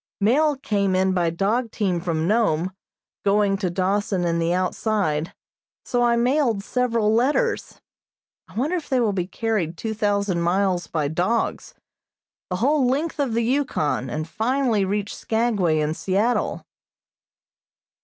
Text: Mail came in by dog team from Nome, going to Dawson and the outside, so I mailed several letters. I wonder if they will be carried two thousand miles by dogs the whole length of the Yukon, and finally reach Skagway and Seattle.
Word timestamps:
Mail 0.19 0.57
came 0.57 0.95
in 0.95 1.13
by 1.13 1.29
dog 1.29 1.69
team 1.69 1.99
from 2.01 2.27
Nome, 2.27 2.71
going 3.23 3.55
to 3.57 3.69
Dawson 3.69 4.25
and 4.25 4.41
the 4.41 4.51
outside, 4.51 5.31
so 5.85 6.01
I 6.01 6.15
mailed 6.15 6.63
several 6.63 7.13
letters. 7.13 7.79
I 8.47 8.55
wonder 8.55 8.75
if 8.77 8.89
they 8.89 8.99
will 8.99 9.13
be 9.13 9.27
carried 9.27 9.77
two 9.77 9.93
thousand 9.93 10.41
miles 10.41 10.87
by 10.87 11.07
dogs 11.07 11.75
the 12.49 12.55
whole 12.55 12.87
length 12.87 13.19
of 13.19 13.35
the 13.35 13.43
Yukon, 13.43 14.09
and 14.09 14.27
finally 14.27 14.85
reach 14.85 15.15
Skagway 15.15 15.79
and 15.79 15.95
Seattle. 15.95 16.65